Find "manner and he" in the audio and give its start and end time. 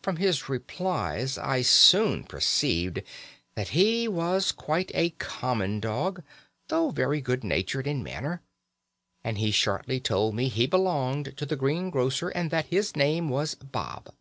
8.00-9.50